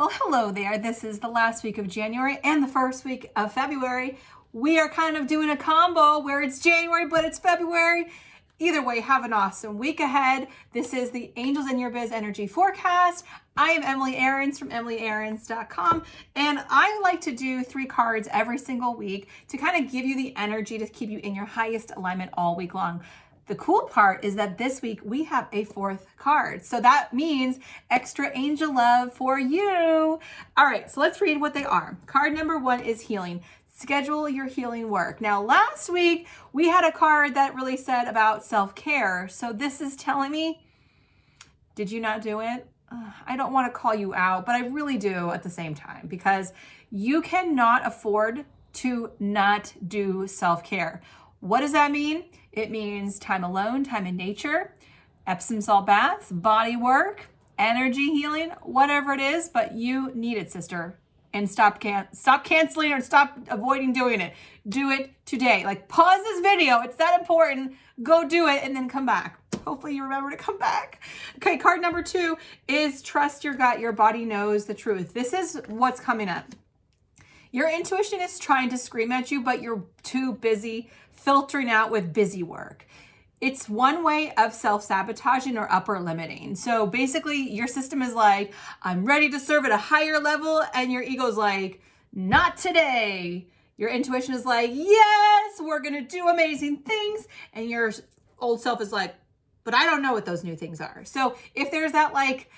[0.00, 0.78] Well, hello there.
[0.78, 4.16] This is the last week of January and the first week of February.
[4.54, 8.06] We are kind of doing a combo where it's January, but it's February.
[8.58, 10.48] Either way, have an awesome week ahead.
[10.72, 13.26] This is the Angels in Your Biz Energy Forecast.
[13.58, 16.04] I am Emily Aarons from EmilyAarons.com,
[16.34, 20.16] and I like to do three cards every single week to kind of give you
[20.16, 23.02] the energy to keep you in your highest alignment all week long.
[23.46, 26.64] The cool part is that this week we have a fourth card.
[26.64, 27.58] So that means
[27.90, 30.20] extra angel love for you.
[30.56, 31.98] All right, so let's read what they are.
[32.06, 33.42] Card number one is healing.
[33.66, 35.20] Schedule your healing work.
[35.20, 39.26] Now, last week we had a card that really said about self care.
[39.28, 40.62] So this is telling me,
[41.74, 42.66] did you not do it?
[43.26, 46.08] I don't want to call you out, but I really do at the same time
[46.08, 46.52] because
[46.90, 51.00] you cannot afford to not do self care.
[51.40, 52.24] What does that mean?
[52.52, 54.74] It means time alone, time in nature,
[55.26, 60.98] Epsom salt baths, body work, energy healing, whatever it is, but you need it, sister.
[61.32, 64.34] And stop can stop canceling or stop avoiding doing it.
[64.68, 65.64] Do it today.
[65.64, 66.80] Like pause this video.
[66.80, 67.74] It's that important.
[68.02, 69.38] Go do it and then come back.
[69.64, 71.00] Hopefully you remember to come back.
[71.36, 73.78] Okay, card number two is trust your gut.
[73.78, 75.14] Your body knows the truth.
[75.14, 76.46] This is what's coming up.
[77.52, 82.12] Your intuition is trying to scream at you, but you're too busy filtering out with
[82.12, 82.86] busy work.
[83.40, 86.54] It's one way of self sabotaging or upper limiting.
[86.54, 90.92] So basically, your system is like, I'm ready to serve at a higher level, and
[90.92, 91.80] your ego's like,
[92.12, 93.48] not today.
[93.78, 97.26] Your intuition is like, yes, we're gonna do amazing things.
[97.54, 97.92] And your
[98.38, 99.14] old self is like,
[99.64, 101.02] but I don't know what those new things are.
[101.04, 102.50] So if there's that like,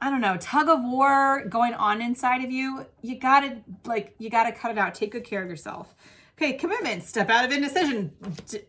[0.00, 4.28] I don't know, tug of war going on inside of you, you gotta like you
[4.28, 4.94] gotta cut it out.
[4.94, 5.94] Take good care of yourself.
[6.36, 8.12] Okay, commitment, step out of indecision.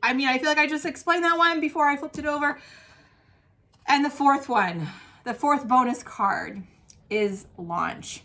[0.02, 2.60] I mean, I feel like I just explained that one before I flipped it over.
[3.88, 4.88] And the fourth one,
[5.26, 6.64] the fourth bonus card
[7.10, 8.24] is launch.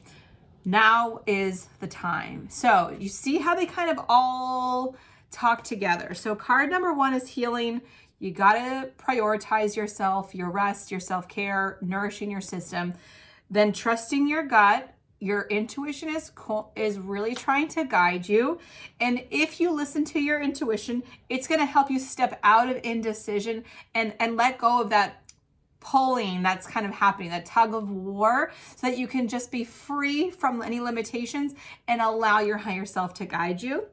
[0.64, 2.48] Now is the time.
[2.50, 4.94] So you see how they kind of all
[5.32, 6.14] talk together.
[6.14, 7.82] So card number one is healing.
[8.22, 12.94] You got to prioritize yourself, your rest, your self care, nourishing your system.
[13.50, 14.94] Then trusting your gut.
[15.18, 16.30] Your intuition is
[16.76, 18.58] is really trying to guide you,
[19.00, 22.80] and if you listen to your intuition, it's going to help you step out of
[22.82, 25.22] indecision and and let go of that
[25.78, 29.64] pulling that's kind of happening, that tug of war, so that you can just be
[29.64, 31.54] free from any limitations
[31.88, 33.84] and allow your higher self to guide you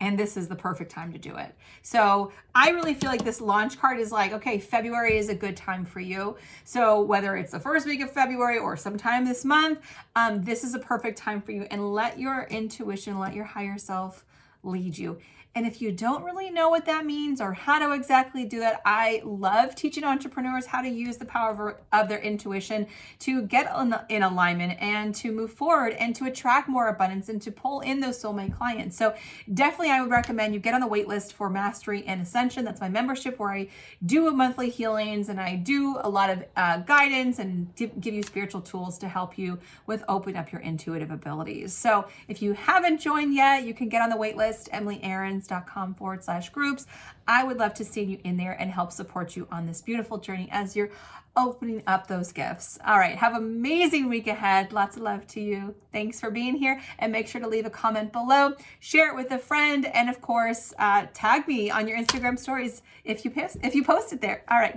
[0.00, 1.54] and this is the perfect time to do it.
[1.82, 5.56] So I really feel like this launch card is like, okay, February is a good
[5.56, 6.36] time for you.
[6.64, 9.80] So whether it's the first week of February or sometime this month,
[10.16, 11.66] um, this is a perfect time for you.
[11.70, 14.24] And let your intuition, let your higher self
[14.62, 15.18] lead you.
[15.56, 18.82] And if you don't really know what that means or how to exactly do that,
[18.84, 22.88] I love teaching entrepreneurs how to use the power of their intuition
[23.20, 23.72] to get
[24.08, 28.00] in alignment and to move forward and to attract more abundance and to pull in
[28.00, 28.96] those soulmate clients.
[28.96, 29.14] So,
[29.52, 32.64] definitely, I would recommend you get on the wait list for Mastery and Ascension.
[32.64, 33.68] That's my membership where I
[34.04, 38.60] do monthly healings and I do a lot of uh, guidance and give you spiritual
[38.60, 41.72] tools to help you with opening up your intuitive abilities.
[41.72, 45.43] So, if you haven't joined yet, you can get on the wait list, Emily Aarons
[45.48, 46.86] com forward slash groups.
[47.26, 50.18] I would love to see you in there and help support you on this beautiful
[50.18, 50.90] journey as you're
[51.36, 52.78] opening up those gifts.
[52.86, 54.72] All right, have an amazing week ahead.
[54.72, 55.74] Lots of love to you.
[55.92, 59.32] Thanks for being here, and make sure to leave a comment below, share it with
[59.32, 63.58] a friend, and of course, uh, tag me on your Instagram stories if you post
[63.62, 64.44] if you post it there.
[64.48, 64.72] All right,